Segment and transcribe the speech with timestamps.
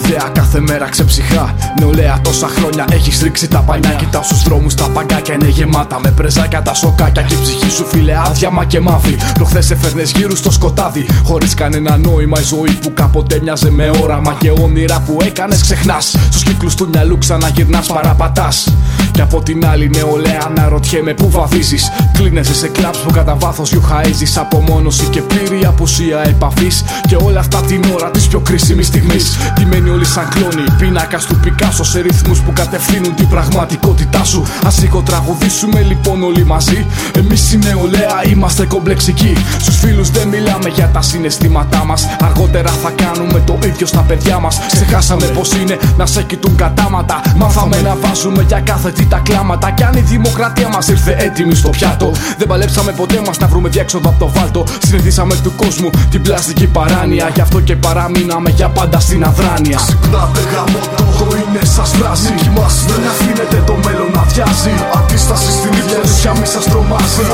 [0.00, 1.54] κόσμο που η ιδέα κάθε μέρα ξεψυχά.
[1.80, 3.90] Νεολαία τόσα χρόνια έχεις ρίξει τα πανιά.
[3.90, 7.22] Κοιτάς στους δρόμους τα παγκάκια είναι γεμάτα με πρεζάκια τα σοκάκια.
[7.22, 9.16] Και η ψυχή σου φίλε άδεια μα και μαύρη.
[9.34, 11.06] Προχθές έφερνες γύρους στο σκοτάδι.
[11.24, 16.16] Χωρίς κανένα νόημα η ζωή που κάποτε μοιάζε με όραμα και όνειρα που έκανες ξεχνάς.
[16.30, 18.74] Στους κύκλους του μυαλού ξαναγυρνάς παραπατάς.
[19.20, 21.76] Και από την άλλη νεολαία αναρωτιέμαι πού βαδίζει.
[22.12, 24.24] Κλείνεσαι σε κλαμπς που κατά βάθος γιουχαίζει.
[24.36, 26.84] Απομόνωση και πλήρη απουσία επαφής.
[27.08, 29.36] Και όλα αυτά την ώρα της πιο κρίσιμης στιγμής.
[29.70, 30.64] μένει όλοι σαν κλόνοι.
[30.78, 34.40] Πίνακα του Πικάσο σε ρυθμούς που κατευθύνουν την πραγματικότητά σου.
[34.40, 36.86] Α τραγουδήσουμε λοιπόν όλοι μαζί.
[37.16, 39.32] Εμείς η νεολαία είμαστε κομπλεξικοί.
[39.58, 42.06] Στους φίλους δεν μιλάμε για τα συναισθήματά μας.
[42.20, 44.60] Αργότερα θα κάνουμε το ίδιο στα παιδιά μας.
[44.72, 47.20] Ξεχάσαμε πώ είναι να σε κοιτούν κατάματα.
[47.36, 49.70] Μάθαμε να βάζουμε για κάθε τι τα κλάματα.
[49.70, 53.68] Κι αν η δημοκρατία μας ήρθε έτοιμη στο πιάτο, δεν παλέψαμε ποτέ μας να βρούμε
[53.68, 54.64] διέξοδο από το βάλτο.
[54.86, 57.30] Συνηθίσαμε του κόσμου την πλαστική παράνοια.
[57.34, 59.78] Γι' αυτό και παραμείναμε για πάντα στην αδράνεια.
[59.86, 60.80] Ξυπνάτε γαμό
[61.18, 62.32] το είναι σα βράζει.
[62.42, 64.74] Κοιμάστε δεν αφήνετε το μέλλον να διάζει.
[64.98, 67.24] Αντίσταση στην ίδια μη σας τρομάζει.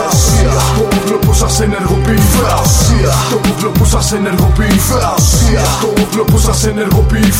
[0.77, 2.19] Το όπλο που σας ενεργοποιεί.
[3.30, 4.80] Το όπλο που σας ενεργοποιεί.
[5.80, 7.32] Το όπλο που σας ενεργοποιεί.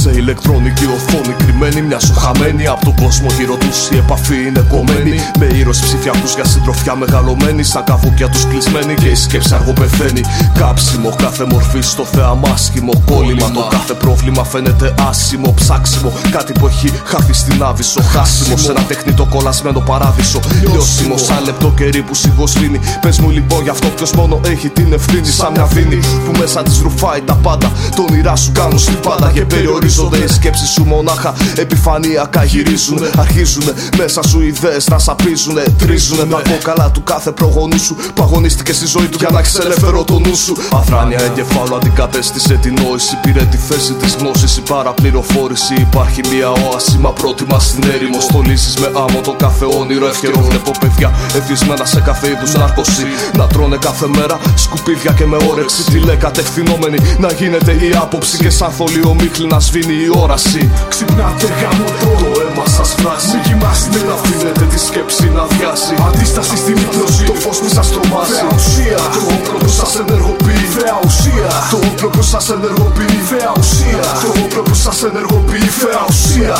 [0.00, 3.68] Σε ηλεκτρονική οθόνη κρυμμένη, μια σου χαμένη από τον κόσμο γύρω του.
[3.94, 5.14] Η επαφή είναι κομμένη.
[5.38, 7.62] Με ήρωες ψηφιακούς για συντροφιά μεγαλωμένη.
[7.62, 10.20] Σαν καβούκια τους κλεισμένη και η σκέψη αργό πεθαίνει.
[10.58, 13.02] Κάψιμο κάθε μορφή στο θέαμα άσχημο.
[13.06, 15.52] Κόλλημα το κάθε πρόβλημα φαίνεται άσημο.
[15.52, 18.00] Ψάξιμο κάτι που έχει χάθει στην άβυσο.
[18.02, 20.40] Χάσιμο σε ένα τεχνητό κολλασμένο παράδεισο.
[20.60, 22.80] Λιώσιμο σαν λεπτό κερί που σιγοσβήνει.
[23.00, 25.26] Πες μου λοιπόν γι' αυτό ποιος μόνο έχει την ευθύνη.
[25.26, 27.72] Σαν μια βίνη που μέσα της ρουφάει τα πάντα.
[27.96, 29.44] Το όνειρά σου κάνουν στην πάντα και
[29.90, 33.00] περιορίζουν οι σκέψεις σου μονάχα επιφανειακά γυρίζουν.
[33.18, 33.64] Αρχίζουν
[33.96, 35.58] μέσα σου ιδέες να σαπίζουν.
[35.78, 37.96] Τρίζουν τα κόκαλα του κάθε προγονού σου.
[38.14, 40.56] Που αγωνίστηκες στη ζωή του για να έχει ελεύθερο το νου σου.
[40.72, 43.18] Αφράνεια εγκεφάλου αντικατέστησε την νόηση.
[43.22, 44.56] Πήρε τη θέση της γνώσης.
[44.56, 46.98] Η παραπληροφόρηση υπάρχει μια όαση.
[46.98, 48.20] Μα πρότιμα στην έρημο.
[48.20, 50.40] Στολίσει με άμμο το κάθε όνειρο ευκαιρό.
[50.40, 53.06] Βλέπω παιδιά εθισμένα σε κάθε είδους ναρκωσή.
[53.36, 55.82] Να τρώνε κάθε μέρα σκουπίδια και με όρεξη.
[55.84, 60.70] Τηλεκατευθυνόμενη να γίνεται η άποψη και σαν θολείο μίχλη να σβήνει η όραση.
[60.88, 63.26] Ξυπνάτε γάμο το αίμα σας φράζει.
[63.32, 65.94] Μην κοιμάστε να αφήνετε τη σκέψη να διάσει.
[66.08, 68.32] Αντίσταση στην ύπνωση, το φως μη σας τρομάζει.
[68.32, 70.64] Φέα ουσία, το όπλο που σας ενεργοποιεί.
[70.76, 73.18] Φέα ουσία, το όπλο που σας ενεργοποιεί.
[73.30, 75.68] Φέα ουσία, το όπλο που σας ενεργοποιεί.
[75.80, 76.56] Φέα ουσία.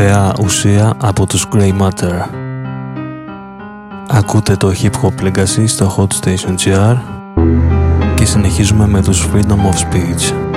[0.00, 2.28] Θεά ουσία από τους Grey Matter.
[4.08, 6.96] Ακούτε το Hip Hop Legacy στο Hot Station GR
[8.14, 10.47] και συνεχίζουμε με τους Freedom of Speech.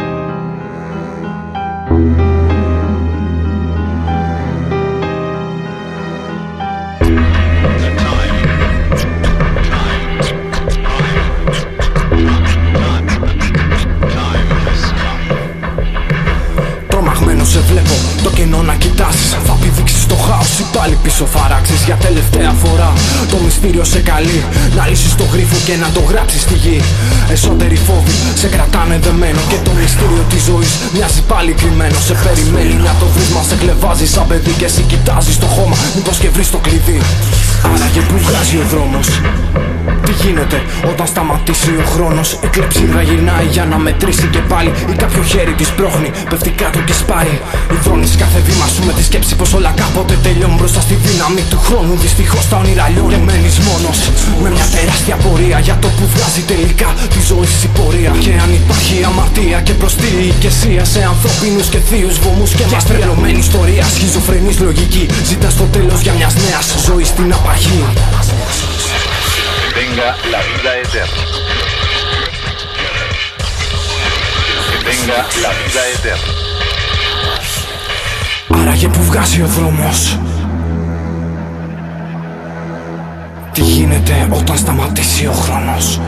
[21.04, 22.94] Πίσω φαράξεις για τελευταία φορά.
[23.32, 24.44] Το μυστήριο σε καλεί
[24.76, 26.82] να λύσεις το γρίφο και να το γράψεις στη γη.
[27.32, 31.98] Εσωτεροί φόβοι σε κρατάνε δεμένο και το μυστήριο της ζωής μοιάζει πάλι κρυμμένο.
[32.08, 35.76] Σε περιμένει να το βρεις, μα σε κλεβάζεις σαν παιδί και εσύ κοιτάζεις το χώμα.
[35.96, 37.00] Μήπως και βρεις το κλειδί.
[37.64, 39.08] Άραγε που βγάζει ο δρόμος.
[40.06, 40.62] Τι γίνεται
[40.92, 44.72] όταν σταματήσει ο χρόνος; Η κλεψίδρα γυρνάει για να μετρήσει και πάλι.
[44.92, 47.34] Ή κάποιο χέρι της πρόχνει, πέφτει κάτω και σπάει.
[47.76, 51.60] Υδρώνει κάθε βήμα σου με τη σκέψη πως όλα κάποτε τελειώνουν μπροστά στη δύναμη του
[51.66, 51.94] χρόνου.
[52.06, 53.24] Δυστυχώς τα όνειρα λιώνουν.
[53.30, 53.98] Μένει μόνος
[54.44, 58.12] με μια τεράστια πορεία για το που βγάζει τελικά τη ζωή η πορεία.
[58.24, 63.40] Και αν υπάρχει αμαρτία και προστή ηγεσία σε ανθρώπινους και θείους βωμούς και μας τρελωμένη
[63.48, 63.84] ιστορία.
[63.96, 65.06] Σχιζοφρενής λογική.
[65.30, 67.84] Ζητάς το τέλος για μιας νέας ζωής στην απαρχή.
[69.78, 71.24] Venga la vida eterna.
[74.88, 76.32] Venga la vida eterna.
[78.62, 80.20] Άραγε που βγάζει ο δρόμος
[83.52, 86.00] Τι γίνεται όταν σταματήσει ο χρόνος;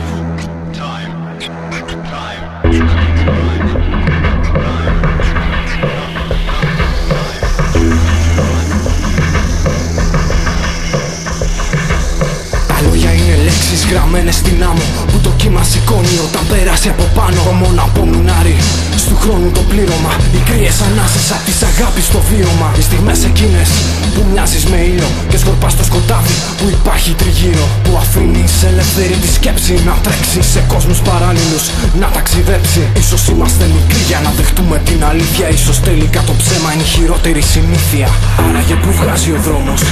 [13.74, 14.82] Λέξεις γραμμένες στην άμμο
[15.12, 18.56] Που βροχή μας σηκώνει όταν πέρασε από πάνω Μόνο από μουνάρι.
[19.02, 22.68] Στου χρόνου το πλήρωμα Οι κρύες ανάσες απ' στο αγάπης το βίωμα.
[22.78, 23.68] Οι στιγμές εκείνες
[24.14, 27.66] που μοιάζεις με ήλιο Και σκορπάς το σκοτάδι που υπάρχει τριγύρω.
[27.84, 31.64] Που αφήνει ελεύθερη τη σκέψη να τρέξει Σε κόσμους παράλληλους
[32.00, 32.82] να ταξιδέψει.
[33.08, 37.42] Σω είμαστε μικροί για να δεχτούμε την αλήθεια σω τελικά το ψέμα είναι η χειρότερη
[37.54, 38.08] συνήθεια.
[38.46, 39.82] Άρα για που βγάζει ο δρόμος.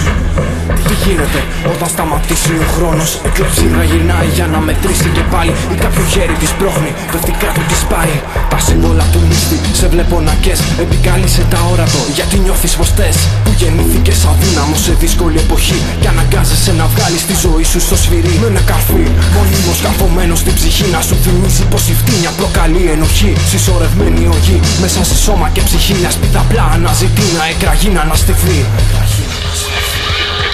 [0.87, 1.40] Τι γίνεται
[1.75, 5.55] όταν σταματήσει ο χρόνος; Εκλέψει να γυρνάει για να μετρήσει και πάλι πάλι.
[5.75, 8.15] Ή κάποιο χέρι της πρόχνει, πέφτει κάτω της πάει.
[8.53, 10.61] Τα σύνολα του λύστη, σε βλέπω να κες.
[10.85, 13.17] Επικάλυσε τα όρατο, γιατί νιώθεις πως θες.
[13.44, 15.79] Που γεννήθηκες αδύναμο σε δύσκολη εποχή.
[16.00, 18.35] Και αναγκάζεσαι να βγάλεις τη ζωή σου στο σφυρί.
[18.43, 20.85] Με ένα καρφί, μονίμως στην ψυχή.
[20.94, 23.33] Να σου θυμίζει πως η φτύνια προκαλεί ενοχή.
[23.50, 25.95] Συσσωρευμένη ογή, μέσα σε σώμα και ψυχή.
[26.00, 28.59] Μια σπιταπλά αναζητεί να εκραγεί να αναστηθεί.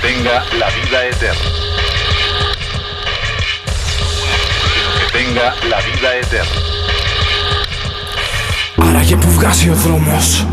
[0.08, 1.48] Venga la vida eterna.
[5.16, 6.60] Tenga la vida eterna.
[8.76, 10.46] Άραγε που βγάζει ο δρόμος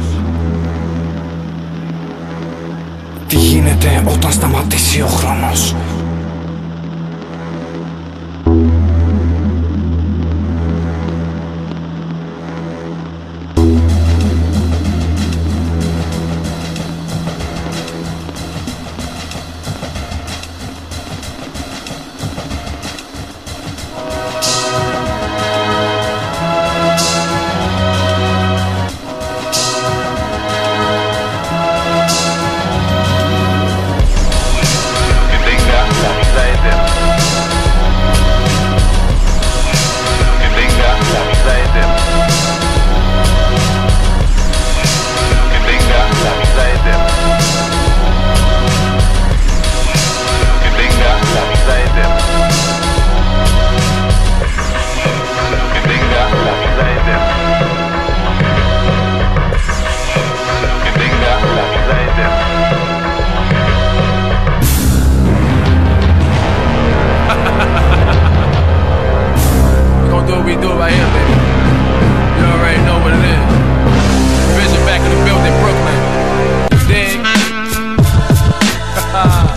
[3.28, 5.75] Τι γίνεται όταν σταματήσει ο χρόνος;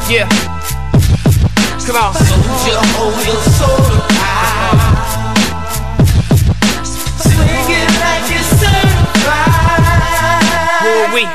[0.09, 0.27] Yeah.
[1.85, 2.15] Come on.
[2.15, 3.37] Soldier, hold your
[4.17, 4.97] high.
[6.83, 8.25] Swing it like
[8.57, 9.85] certified.
[10.81, 11.29] Who are we?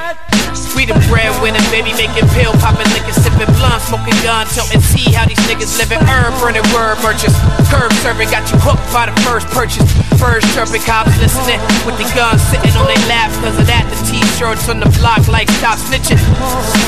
[0.75, 5.25] We the breadwinner, baby, making pill, popping liquor, sipping blunt, smoking gun, tilting see how
[5.25, 7.35] these niggas living, earn, burning word merchants.
[7.69, 9.85] Curb serving got you hooked by the first purchase.
[10.17, 13.29] First chirping cops listening with the guns sitting on their lap.
[13.43, 16.21] Cause of that, the t-shirts on the block like stop snitching.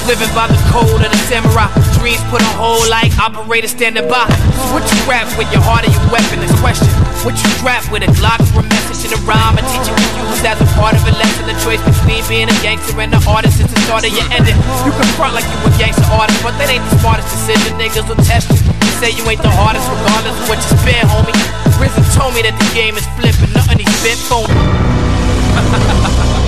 [0.08, 1.68] Living by the code of the samurai.
[2.00, 4.24] Dreams put on hold like operators standing by.
[4.72, 6.88] What you rap with your heart or your weapon is question.
[7.26, 9.58] What you strap with a Glock or a message in a rhyme?
[9.58, 11.50] A teacher can use as a part of a lesson.
[11.50, 14.56] The choice between being a gangster and an artist is the start of your ending.
[14.86, 17.74] You can front like you a gangster artist, but that ain't the smartest decision.
[17.82, 18.62] Niggas will test you.
[18.62, 21.34] You say you ain't the hardest, regardless of what you spit, homie.
[21.82, 24.54] Risen told me that the game is flipping, nothing he spit phony.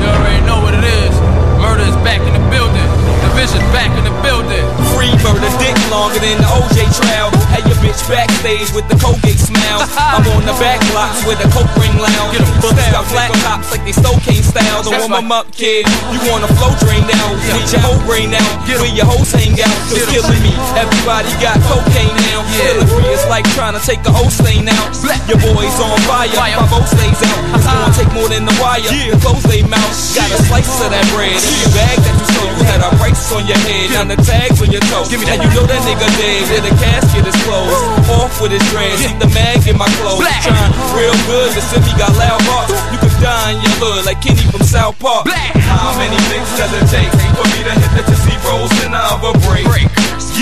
[0.00, 1.12] You already know what it is.
[1.60, 3.09] Murder is back in the building.
[3.28, 4.64] Division's back in the building.
[4.96, 7.28] Free murder dick longer than the OJ trial.
[7.52, 9.84] Had your bitch backstage with the Colgate smile.
[9.96, 12.36] I'm on the back blocks with a coke ring lounge.
[12.36, 14.84] Get Books got flat tops like they Stocaine style.
[14.84, 15.88] Don't That's warm 'em up, kid.
[16.12, 17.32] You want a flow drain down.
[17.56, 18.52] Need your whole brain out.
[18.68, 18.84] Get 'em.
[18.84, 19.72] Where your hoes hang out.
[19.90, 20.06] 'em.
[20.12, 20.52] killing me.
[20.76, 22.44] Everybody got cocaine now.
[22.60, 24.92] Feeling free is like trying to take a whole stain out.
[25.26, 26.28] Your boy's on fire.
[26.36, 27.40] My boat stays out.
[27.56, 27.98] It's gonna uh-huh.
[27.98, 28.84] take more than the wire.
[28.84, 29.94] To close they mouth.
[30.14, 31.32] Got a slice of that bread.
[31.32, 33.90] Every bag that you stole, you had a price on your head.
[33.94, 35.06] Now the tags on your toe.
[35.10, 35.42] Give me that.
[35.42, 36.42] you know that nigga dead.
[36.50, 37.74] Where the casket is closed.
[38.10, 39.02] Off with his dreads.
[39.02, 40.22] See the mag in my clothes.
[40.22, 40.42] Black.
[40.42, 41.54] Trying real good.
[41.54, 42.74] The city got loud hearts.
[42.94, 45.26] You could die in your hood like Kenny from South Park.
[45.26, 45.54] Black.
[45.66, 49.32] How many licks does it take for me to hit the Tootsie Rolls and a
[49.46, 49.66] break?
[49.66, 49.90] Break.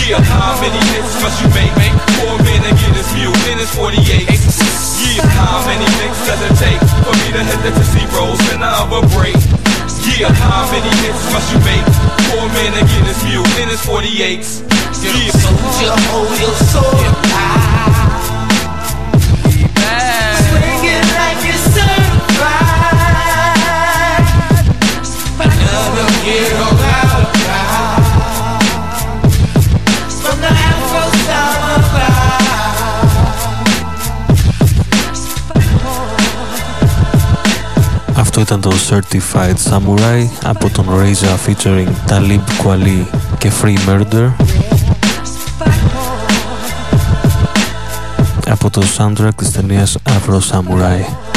[0.08, 1.68] Yeah, how many hits must you make?
[2.16, 4.00] For a man to get his mule in his 48.
[4.00, 8.64] Yeah, how many licks does it take for me to hit the Tootsie Rolls and
[8.64, 9.57] a break?
[10.26, 11.86] How many hits must you make
[12.26, 14.38] for a man to get his mule in his 48?
[15.00, 17.97] Yeah, Soldier, hold your soul
[38.40, 43.06] Αυτό ήταν το Certified Samurai από τον Razor featuring Talib Kweli
[43.38, 44.32] και Free Murder
[48.48, 51.27] από το soundtrack της ταινίας Afro Samurai.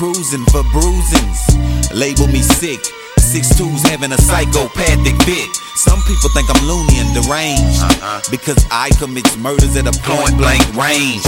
[0.00, 1.44] Cruising for bruisings.
[1.92, 2.80] Label me sick.
[3.20, 5.50] Six twos having a psychopathic fit.
[5.76, 8.24] Some people think I'm loony and deranged uh-huh.
[8.32, 11.20] because I commit murders at a point blank range.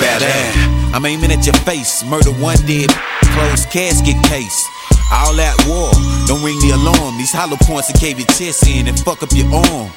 [0.00, 0.96] Badass.
[0.96, 2.00] I'm aiming at your face.
[2.08, 2.88] Murder one dead.
[3.36, 4.56] Closed casket case.
[5.12, 5.92] All at war,
[6.24, 7.20] don't ring the alarm.
[7.20, 9.92] These hollow points will cave your chest in and fuck up your arm.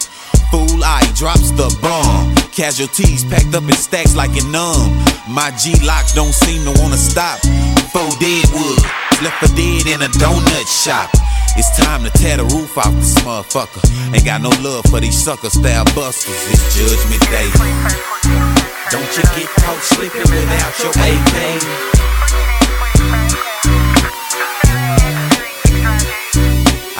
[0.51, 2.35] Fool eye drops the bomb.
[2.51, 4.91] Casualties packed up in stacks like a numb.
[5.31, 7.39] My G locks don't seem to wanna stop.
[7.97, 8.77] Four dead wood,
[9.25, 11.09] left for dead in a donut shop.
[11.57, 13.81] It's time to tear the roof off this motherfucker.
[14.13, 16.37] Ain't got no love for these sucker style busters.
[16.53, 17.49] It's Judgment Day.
[18.93, 21.97] Don't you get caught slipping without your AK.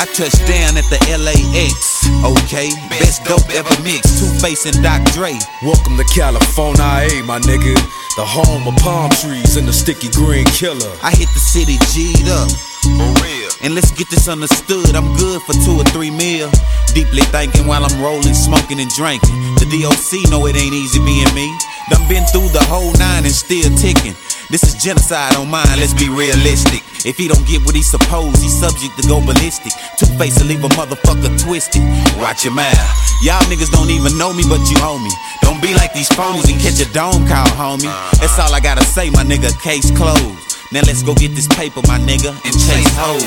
[0.02, 2.10] I touched down at the LAX.
[2.26, 4.18] Okay, best dope ever mixed.
[4.18, 5.38] Two Face and Doc Dre.
[5.62, 7.78] Welcome to California, my nigga.
[8.18, 10.90] The home of palm trees and the sticky green killer.
[11.04, 12.50] I hit the city G'd up.
[12.82, 13.50] For real.
[13.62, 14.96] And let's get this understood.
[14.96, 16.50] I'm good for two or three mil.
[16.94, 19.36] Deeply thinking while I'm rolling, smoking, and drinking.
[19.60, 21.48] The DOC know it ain't easy being me.
[21.90, 24.16] Done been through the whole nine and still ticking.
[24.50, 26.84] This is genocide on mine, let's be realistic.
[27.06, 29.72] If he don't get what he supposed, he's subject to go ballistic.
[30.00, 31.84] Two face will leave a motherfucker twisted.
[32.20, 32.76] Watch your mouth.
[33.22, 35.12] Y'all niggas don't even know me, but you owe me.
[35.42, 37.92] Don't be like these phonies and catch a dome call, homie.
[38.20, 39.52] That's all I gotta say, my nigga.
[39.62, 40.58] Case closed.
[40.72, 43.24] Now let's go get this paper, my nigga, and chase hoes.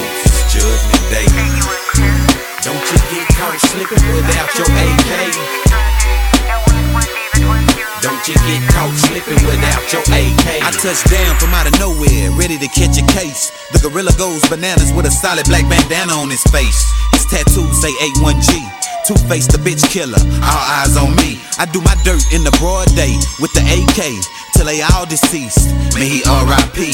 [0.53, 1.90] Judgment Day.
[2.63, 5.90] Don't you get caught slipping without your AK.
[8.01, 10.47] Don't you get caught slipping without your AK.
[10.65, 13.53] I touch down from out of nowhere, ready to catch a case.
[13.77, 16.81] The gorilla goes bananas with a solid black bandana on his face.
[17.13, 18.81] His tattoos say 81G.
[19.05, 21.45] Two face the bitch killer, all eyes on me.
[21.61, 24.01] I do my dirt in the broad day with the AK
[24.57, 25.69] till they all deceased.
[25.93, 26.93] May he R.I.P.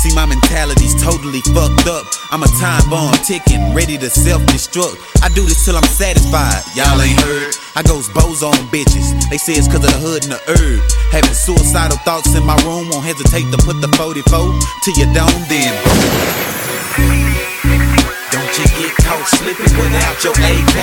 [0.00, 2.06] See, my mentality's totally fucked up.
[2.32, 4.96] I'm a time bomb ticking, ready to self destruct.
[5.22, 6.64] I do this till I'm satisfied.
[6.74, 7.52] Y'all ain't heard.
[7.76, 9.12] I goes bows on bitches.
[9.28, 10.80] They say it's cause of the hood and herb.
[11.12, 15.42] Having suicidal thoughts in my room, won't hesitate to put the 44 to your dome,
[15.50, 15.74] then.
[18.30, 20.78] Don't you get caught slipping without your AK.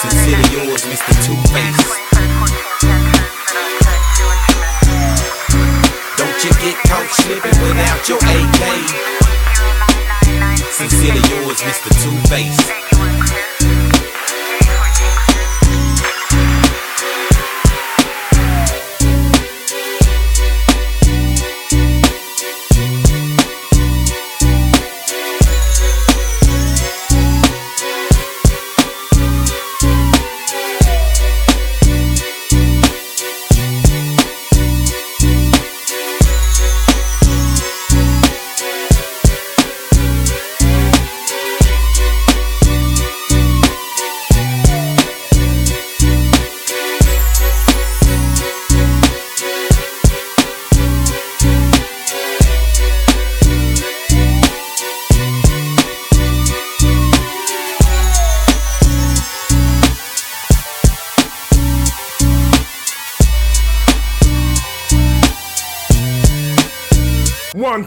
[0.00, 1.12] Sincerely yours, Mr.
[1.24, 1.88] Two Face.
[6.16, 8.62] Don't you get caught slipping without your AK.
[10.72, 11.90] Sincerely yours, Mr.
[12.02, 13.55] Two Face.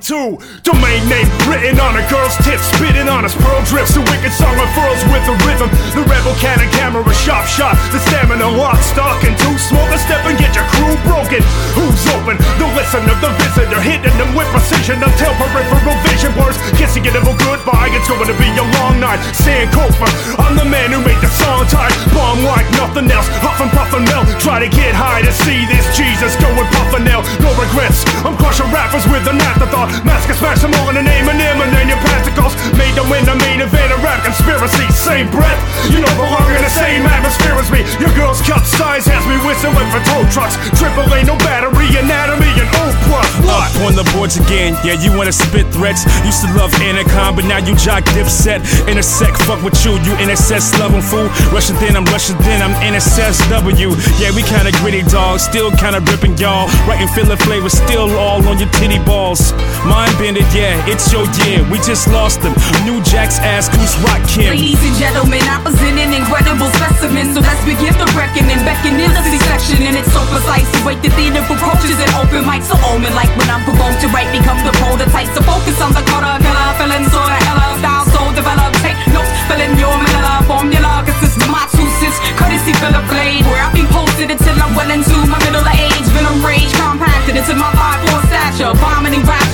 [0.10, 3.98] Two, domain name written on a girl's tip, spitting on us, pearl drips.
[3.98, 5.70] The wicked song unfurls with a rhythm.
[5.98, 7.78] The rebel can cannon camera, sharp shot.
[7.94, 11.42] The stamina lock, stock, and two smoke a step and get your crew broken.
[11.78, 12.38] Who's open?
[12.62, 16.58] The listener, the visitor, hitting them with precision until peripheral vision blurs.
[16.78, 19.22] Kissing it evil goodbye, it's going to be a long night.
[19.34, 20.10] Sankofa,
[20.42, 21.94] I'm the man who made the song tight.
[22.14, 24.26] Bomb like nothing else, huff and puff and melt.
[24.42, 27.22] Try to get high to see this Jesus going puffin' now.
[27.42, 29.94] No regrets, I'm crushing rappers with an afterthought.
[30.02, 32.54] Mask and smash them all in the name of Nim and then your pasticles.
[32.76, 34.84] Made them win the main event of rap conspiracy.
[34.92, 37.88] Same breath, you don't belong in the same atmosphere as me.
[38.04, 40.60] Your girl's cut size has me whistling for tow trucks.
[40.76, 43.30] Triple A, no battery, anatomy, and O plus.
[43.48, 43.72] What?
[43.72, 46.04] Up on the boards again, yeah, you wanna spit threats.
[46.28, 48.60] Used to love Anacon, but now you jock dipset.
[48.92, 51.32] Intersect, fuck with you, you NSS loving fool.
[51.56, 53.96] Rushing thin, I'm rushing thin, I'm NSSW.
[54.20, 56.68] Yeah, we kinda gritty dog, still kinda ripping y'all.
[56.88, 59.54] Writing filler flavor, still all on your titty balls.
[59.86, 62.54] Mind bended, yeah, it's your yeah, we just lost him.
[62.86, 64.54] New Jack's ask who's rock Kim?
[64.54, 67.34] Ladies and gentlemen, I present an incredible specimen.
[67.34, 68.62] So let's begin the reckoning.
[68.66, 70.68] Beckoning the C-section, and it's so precise.
[70.74, 74.08] The way the theater approaches and open mic, so omen like when I'm provoked to
[74.10, 75.30] write, become the prototype.
[75.36, 78.72] So focus on the color, color, feeling sort of hella style, so develop.
[78.80, 82.18] Take notes, filling your manila formula, cause it's my two cents.
[82.40, 86.08] Courtesy Philip Blade, where I've been posted until I'm well into my middle age.
[86.16, 89.49] Venom rage compacted into my 5'4 stature, vomiting rap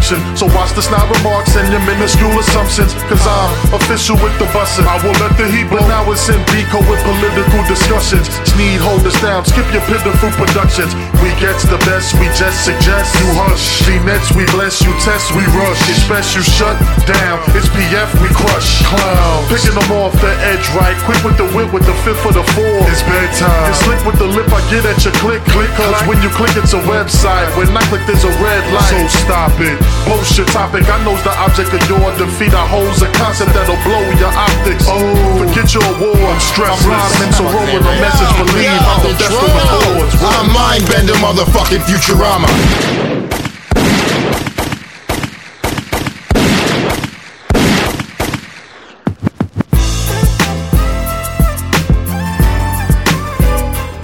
[0.00, 0.36] assumption.
[0.36, 2.94] So watch the snide remarks and your minuscule assumptions.
[3.06, 4.86] Cause I'm official with the bussin'.
[4.86, 5.82] I will let the heat blow.
[5.88, 8.28] Now it's in Bico with political discussions.
[8.48, 10.94] Sneed hold us down, skip your pitiful productions.
[11.22, 13.84] We gets the best, we just suggest you hush.
[13.86, 15.80] The nets we bless, you test, we rush.
[15.90, 16.76] It's best you shut
[17.06, 17.40] down.
[17.54, 18.82] It's PF, we crush.
[18.86, 19.46] Clowns.
[19.52, 20.96] Picking them off the edge right.
[21.04, 22.78] Quick with the whip with the fifth of the four.
[22.88, 23.70] It's bedtime.
[23.70, 25.42] It's slick with the lip I get at your click.
[25.52, 27.39] Click, cause when you click it's a website.
[27.56, 28.90] When I click there's a red light.
[28.90, 29.78] So stop it.
[30.04, 30.88] Post your topic.
[30.88, 32.52] I know's the object of your defeat.
[32.52, 34.84] I holds a concept that'll blow your optics.
[34.88, 35.00] Oh,
[35.40, 36.18] forget your award.
[36.18, 36.84] I'm stressed.
[36.84, 38.32] I'm rhyming so roll with a message.
[38.40, 40.12] Believe I'm the best with the chords.
[40.20, 43.19] I'm Mindbender, motherfucking Futurama.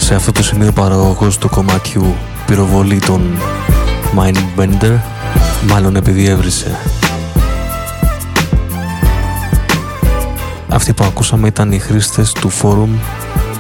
[0.06, 2.14] Σε αυτό το σημείο παραγωγός του κομματιού
[2.46, 3.38] πυροβολεί τον
[4.18, 4.98] Mindbender
[5.68, 6.76] μάλλον επειδή έβρισε.
[10.68, 12.90] Αυτοί που ακούσαμε ήταν οι χρήστες του φόρουμ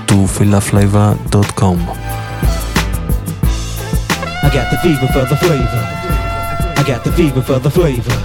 [0.04, 1.76] του filaflavor.com
[4.42, 5.84] I got the fever for the flavor.
[6.76, 8.16] I got the fever for the flavor.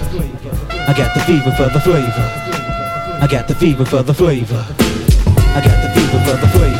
[0.90, 2.26] I got the fever for the flavor.
[3.24, 4.62] I got the fever for the flavor.
[5.56, 6.71] I got the fever for the flavor.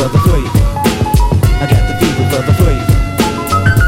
[0.00, 0.48] For the flavor.
[1.60, 2.88] I got the fever for the flavor.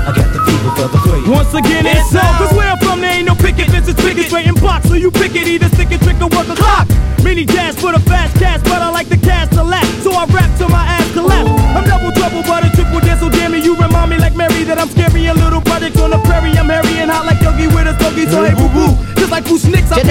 [0.05, 1.31] I got the fever for the flavor.
[1.33, 2.37] Once again, it's on.
[2.37, 4.89] Cause where I'm from, there ain't no picket fence, it's picket straight in box.
[4.89, 6.85] So you pick it, either stick it, trick, or work a clock.
[7.25, 9.87] Mini dash for the fast cash, but I like the cash to lap.
[10.05, 11.49] So I rap till my ass collapse.
[11.73, 14.65] I'm double trouble, but a triple dance, so damn it, you remind me like Mary
[14.69, 16.53] that I'm scary and little projects on the prairie.
[16.61, 18.93] I'm hairy and hot like Yogi with a stogie, so hey boo boo.
[19.17, 20.05] Just like Boo Snicks, I'm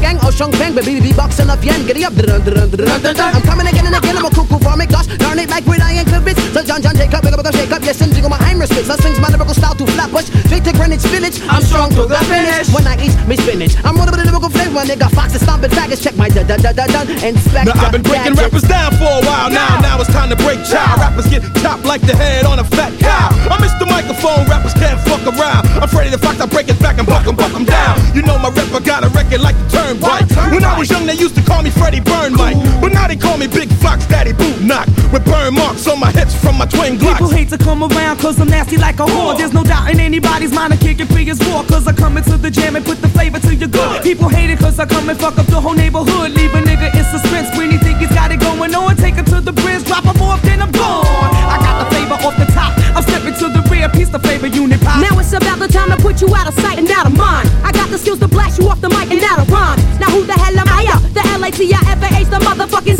[0.00, 2.14] Gang, oh shong bang, baby, be boxing up yen, giddy up.
[2.18, 4.90] I'm coming again and again, I'm a cuckoo karmic
[5.38, 6.42] it, like when I ain't convinced.
[6.52, 7.82] So John John Jacob, pick up, pick up, shake up.
[7.82, 8.88] Yes, and jingle my Heimrich fits.
[8.88, 10.33] Let's my lyrical style to flat push
[10.64, 11.40] to Greenwich Village.
[11.48, 12.72] I'm strong to the finish.
[12.72, 15.12] When I eat me spinach, I'm one of the lyrical flavor, nigga.
[15.12, 17.06] Fox is stomping faggots, check my dun dun dun dun dun.
[17.20, 19.80] Inspect Now I've been breaking rappers down for a while now.
[19.80, 21.00] Now it's time to break child.
[21.00, 23.28] Rappers get chopped like the head on a fat cow.
[23.52, 25.68] I miss the microphone, rappers can't fuck around.
[25.80, 28.00] I'm Freddy the Fox, I break it back and buck 'em, buck 'em down.
[28.16, 30.28] You know my rapper got a record like the turnpike.
[30.52, 32.56] When I was young, they used to call me Freddie Burn Mike.
[32.80, 34.88] But now they call me Big Fox Daddy Boot Knock.
[35.14, 37.22] With burn marks on my hips from my twin Glocks.
[37.22, 39.38] People hate to come around cause I'm nasty like a whore.
[39.38, 41.62] There's no doubt in anybody's mind I kick it free as war.
[41.70, 44.02] Cause I come into the jam and put the flavor to your good.
[44.02, 46.32] People hate it cause I come and fuck up the whole neighborhood.
[46.32, 48.96] Leave a nigga in suspense when he think he's got it going on.
[48.96, 51.06] Take him to the bridge, drop him off, then I'm gone.
[51.06, 52.74] I got the flavor off the top.
[52.96, 54.98] I'm stepping to the rear, piece the flavor unit pop.
[54.98, 57.46] Now it's about the time to put you out of sight and out of mind.
[57.62, 59.78] I got the skills to blast you off the mic and out of rhyme.
[60.02, 60.90] Now who the hell am I?
[60.90, 61.06] Out?
[61.14, 62.93] The L-A-T-I-F-A-H, the motherfucking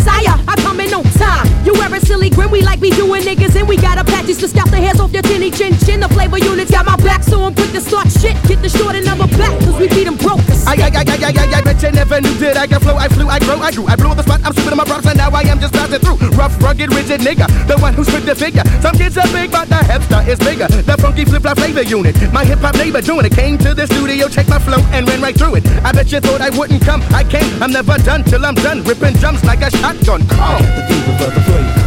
[1.85, 1.93] time.
[1.93, 4.39] You wear a silly grin, we like we doing niggas, and we got a patches
[4.39, 6.01] to scalp the hairs off their tinny chin chin.
[6.01, 8.37] The flavor units got my back, so I'm quick to start shit.
[8.49, 10.54] Get the short and number back, cause we beat them broke.
[10.67, 12.97] I, I, I, I, I, I, I bet you never knew that I can flow,
[12.97, 14.85] I flew, I grow, I grew, I blew up the spot, I'm stupid in my
[14.85, 16.17] props, and now I am just passing through.
[16.37, 18.65] Rough, rugged, rigid nigga, the one who's quick to figure.
[18.81, 20.69] Some kids are big, but the hipster is bigger.
[20.69, 23.33] The funky flip flop flavor unit, my hip hop neighbor doing it.
[23.35, 25.67] Came to the studio, checked my flow, and ran right through it.
[25.85, 28.83] I bet you thought I wouldn't come, I came, I'm never done till I'm done,
[28.85, 30.27] ripping drums like a shotgun.
[30.29, 30.41] Come.
[30.41, 31.85] I got the fever for the flavor.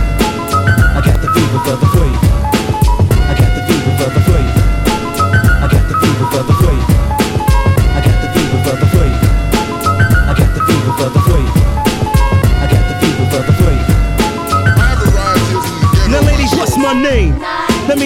[0.94, 2.27] I got the fever for the flavor.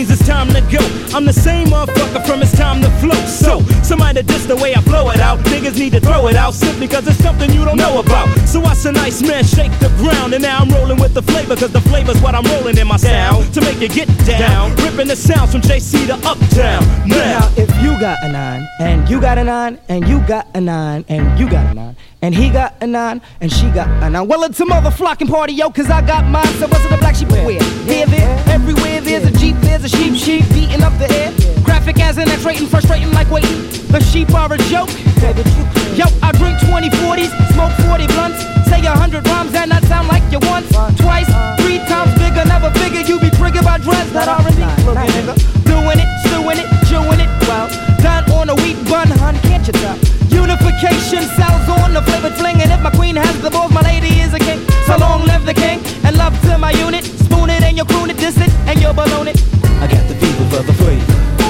[0.01, 0.81] Means it's time to go.
[1.15, 3.19] I'm the same motherfucker from it's time to flow.
[3.25, 5.39] So, somebody diss the way I flow it out.
[5.51, 8.27] Niggas need to throw it out simply cause it's something you don't know about.
[8.47, 10.33] So, watch a nice man shake the ground.
[10.33, 12.97] And now I'm rolling with the flavor cause the flavor's what I'm rolling in my
[12.97, 13.53] sound.
[13.53, 14.75] To make you get down.
[14.77, 16.83] Ripping the sounds from JC to Uptown.
[17.07, 20.47] Now, Now, if you got a nine, and you got a nine, and you got
[20.55, 23.87] a nine, and you got a nine, and he got a nine, and she got
[24.03, 24.27] a nine.
[24.27, 26.45] Well, it's a motherflocking party, yo, cause I got mine.
[26.59, 27.43] So what's a black sheep where?
[27.43, 29.01] Here, there, everywhere.
[29.01, 31.33] There's a jeep, there's a sheep, sheep beating up the air.
[31.63, 33.67] Graphic as an X-rating, frustrating like waiting.
[33.87, 34.89] The sheep are a joke.
[35.21, 40.09] Yo, I drink 20 40s, smoke 40 blunts, say a hundred rhymes and that sound
[40.09, 40.65] like you once,
[40.97, 41.29] twice,
[41.61, 43.05] three times bigger, never bigger.
[43.05, 45.37] you be triggered by dreads that are the nigga.
[45.61, 47.69] Doing it, stewing it, chewing it, well,
[48.01, 49.93] done on a wheat bun, hun, can't you tell?
[50.33, 54.25] Unification sounds on the flavored fling, and if my queen has the balls, my lady
[54.25, 54.57] is a king.
[54.89, 57.05] So long live the king, and love to my unit.
[57.05, 59.37] Spoon it and you croon it, diss it, and you'll balloon it.
[59.77, 61.40] I got the fever for the flavor.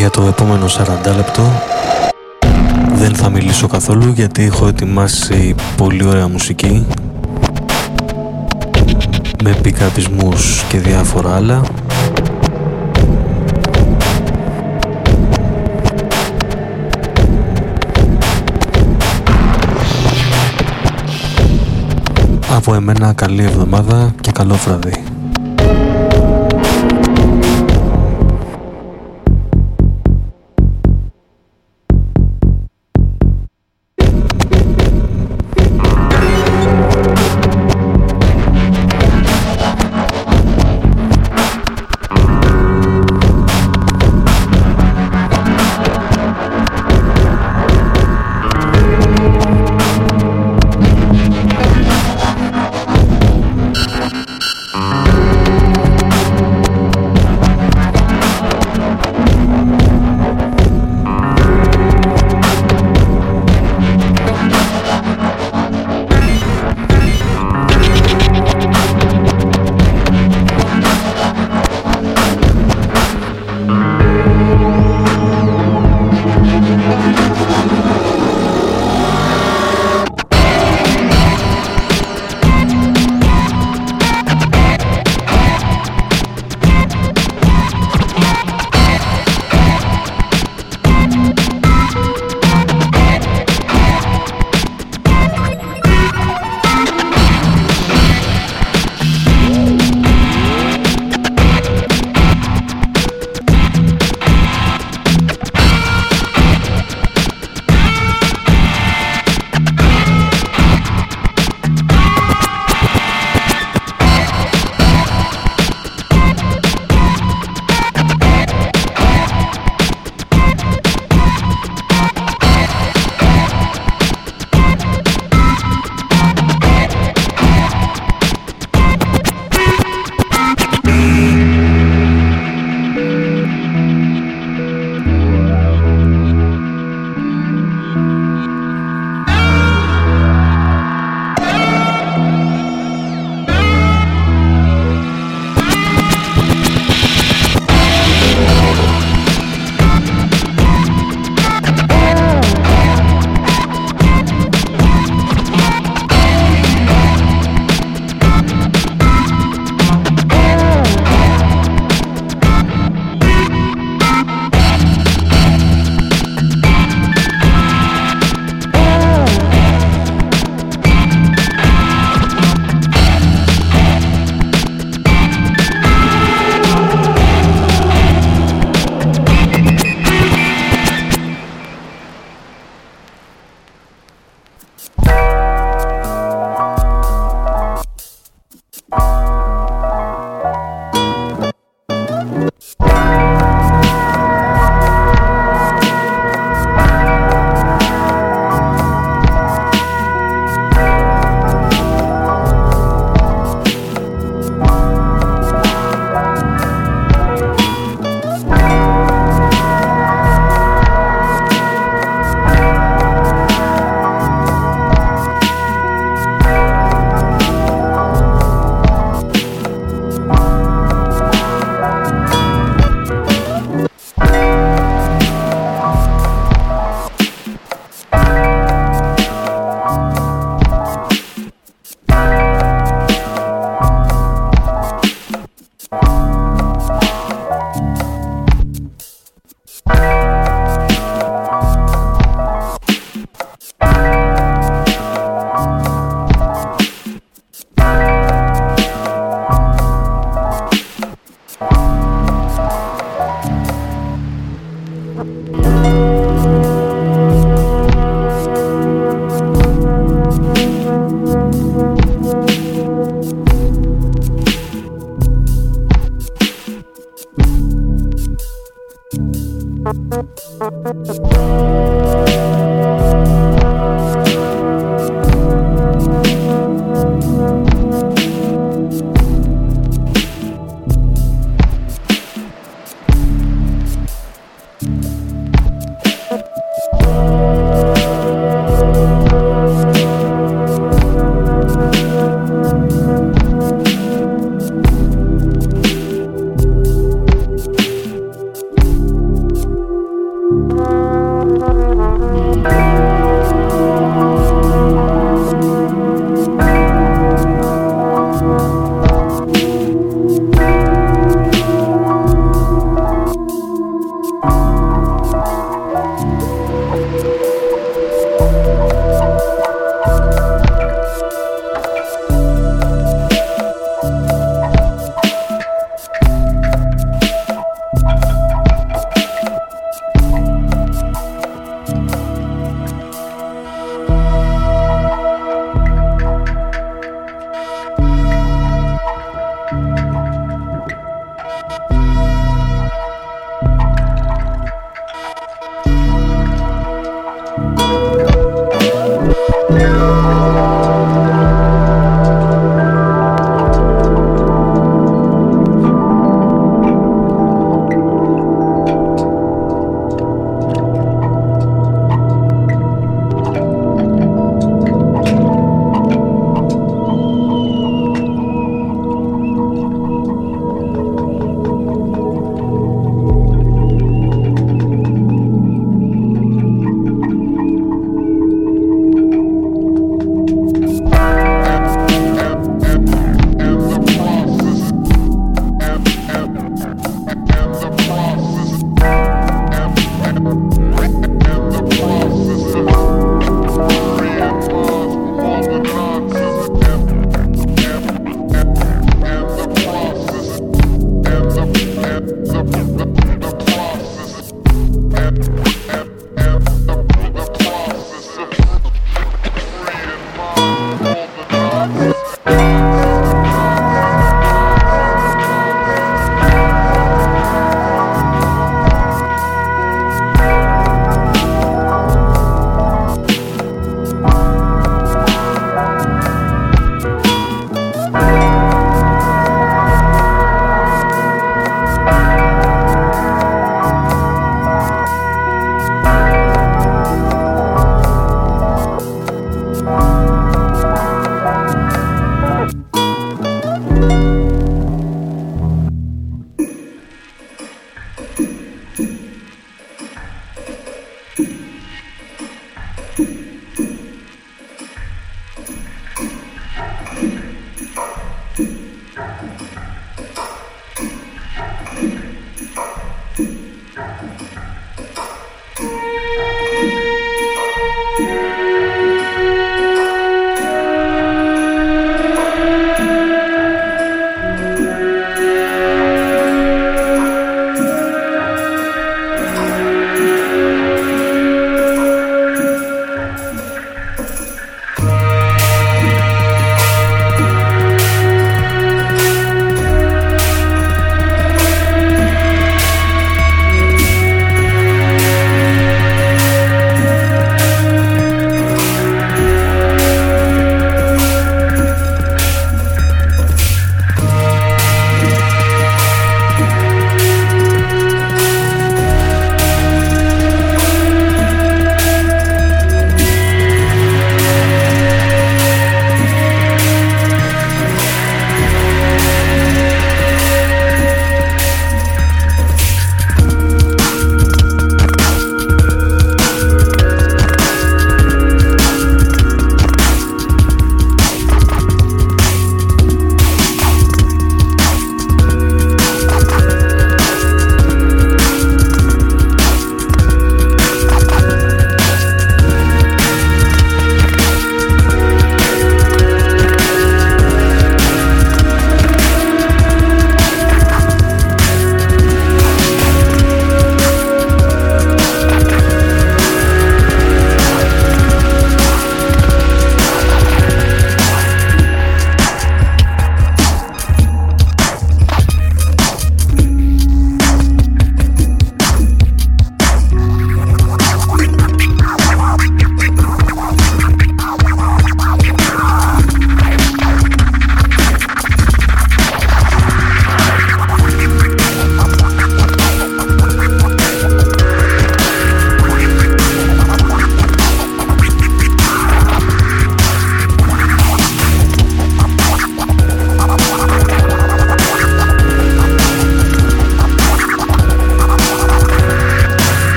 [0.00, 1.42] Για το επόμενο 40 λεπτό
[2.94, 6.86] Δεν θα μιλήσω καθόλου γιατί έχω ετοιμάσει πολύ ωραία μουσική.
[9.42, 11.62] Με πικαπισμούς και διάφορα άλλα.
[22.56, 25.09] Από εμένα καλή εβδομάδα και καλό βράδυ.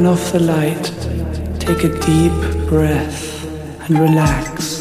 [0.00, 0.84] Turn off the light,
[1.60, 2.32] take a deep
[2.70, 3.44] breath,
[3.86, 4.79] and relax.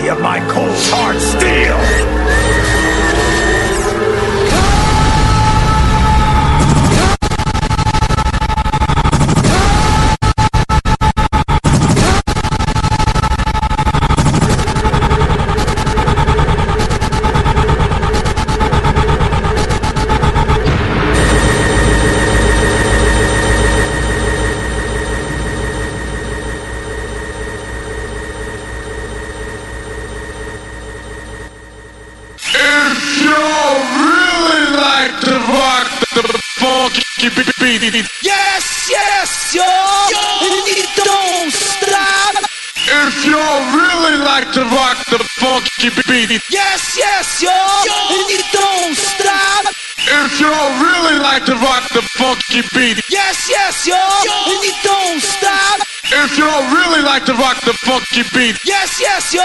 [0.00, 0.27] Reality of
[52.62, 53.98] funky beat, yes, yes, yo,
[54.82, 55.80] don't stop.
[56.10, 59.44] If y'all really like to rock the funky beat, yes, yes, yo,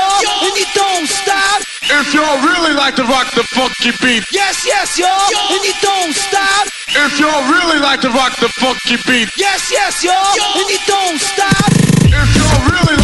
[0.74, 1.61] don't stop.
[1.84, 5.09] If y'all really like to rock the funky beat, yes, yes, yo,
[5.82, 6.68] don't stop.
[6.89, 10.16] If y'all really like to rock the funky beat, yes, yes, yo,
[10.88, 11.70] don't stop.
[12.05, 13.03] If y'all really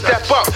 [0.00, 0.49] Step up,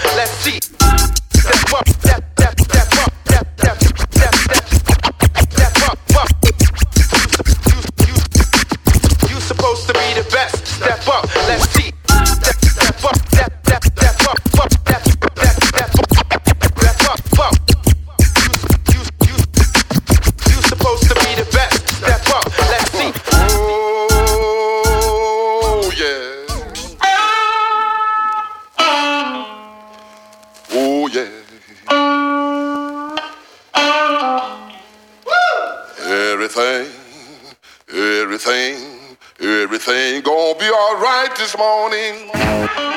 [41.57, 42.94] morning.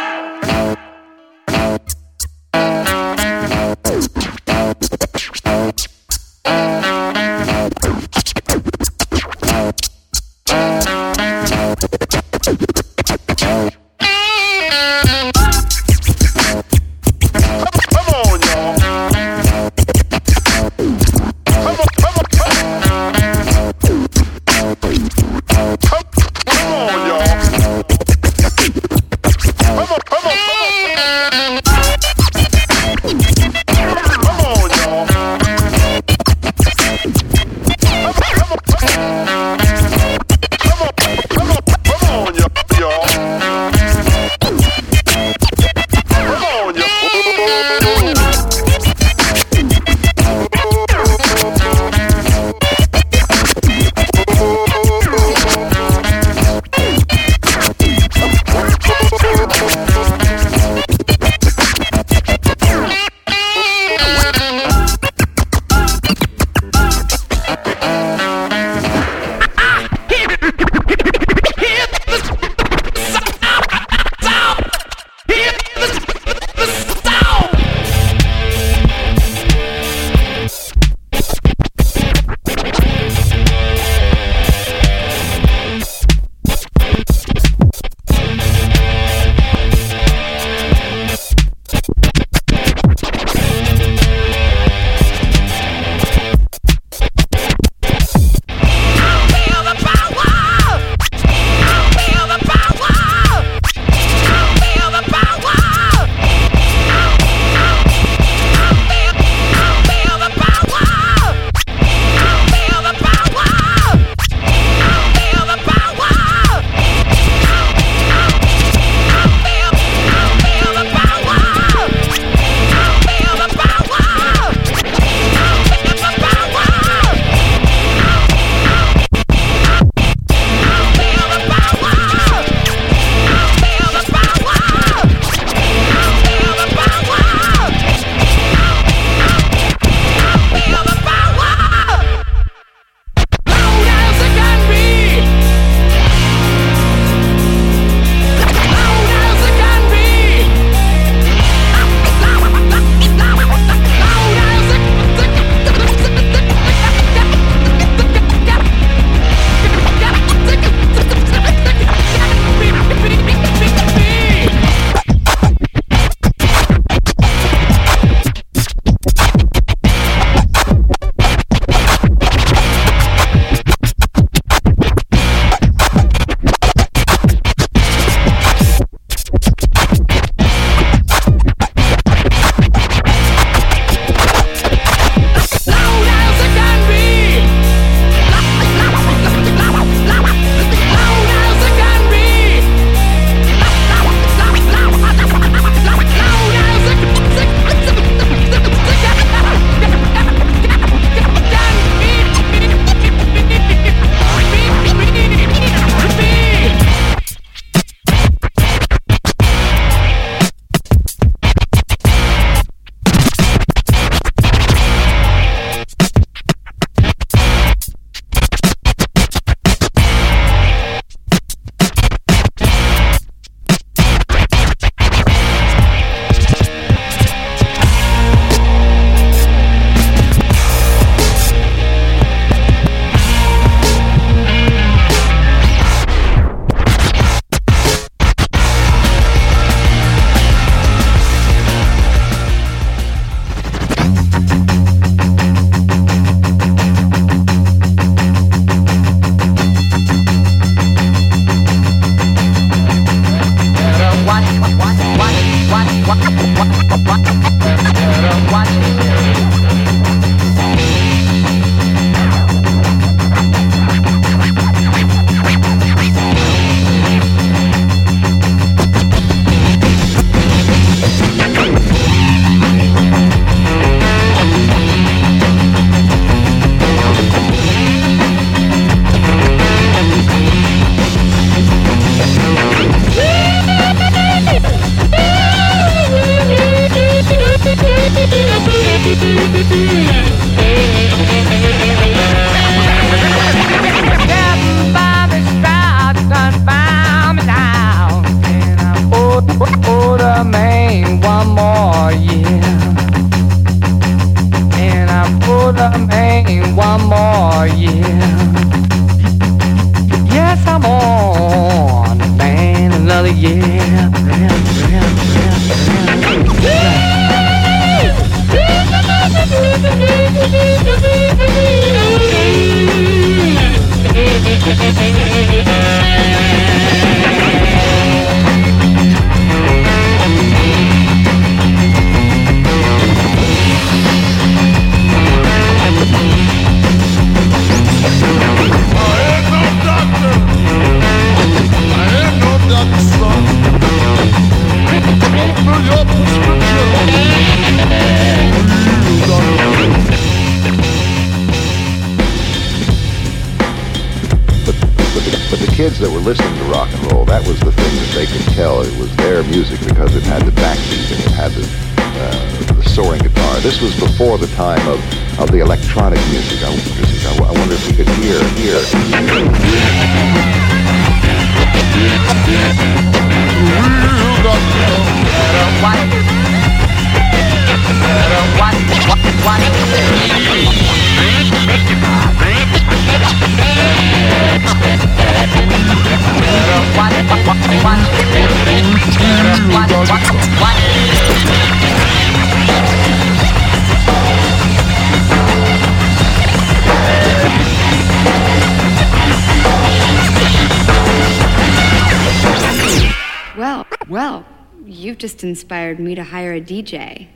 [406.79, 407.29] Hire DJ.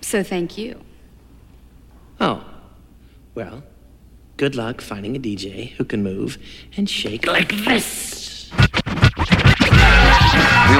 [0.00, 0.80] So thank you.
[2.20, 2.44] Oh,
[3.34, 3.62] well,
[4.36, 6.38] good luck finding a DJ who can move
[6.76, 8.50] and shake like this.
[8.52, 8.66] We'll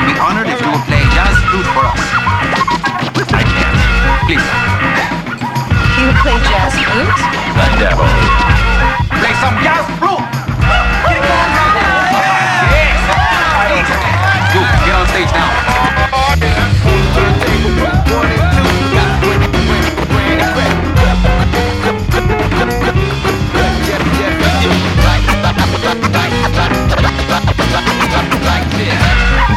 [0.06, 2.00] be honored if you will play jazz flute for us.
[3.32, 3.74] I can.
[4.26, 4.46] Please.
[6.00, 7.20] You play jazz flute?
[7.54, 8.08] The devil.
[9.20, 10.24] Play some jazz flute.
[11.06, 11.68] Get it going now.
[12.74, 12.98] Yes.
[14.54, 15.69] You, get on stage now.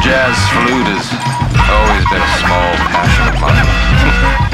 [0.04, 1.08] Jazz flute has
[1.72, 4.53] always been a small passion of mine.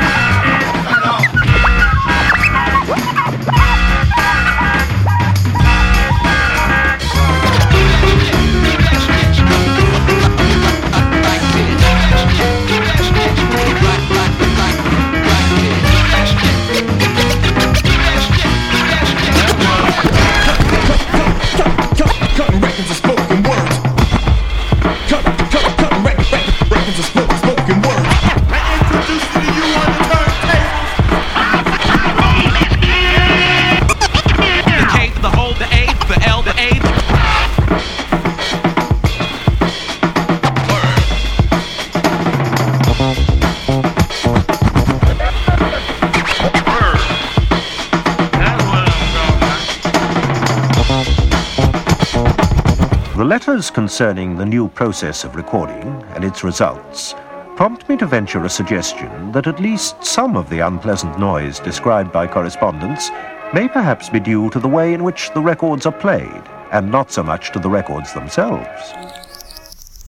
[53.30, 57.14] Letters concerning the new process of recording and its results
[57.54, 62.10] prompt me to venture a suggestion that at least some of the unpleasant noise described
[62.10, 63.08] by correspondents
[63.54, 67.12] may perhaps be due to the way in which the records are played, and not
[67.12, 69.09] so much to the records themselves.